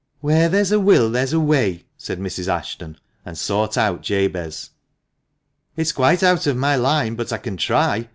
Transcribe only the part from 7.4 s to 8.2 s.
try.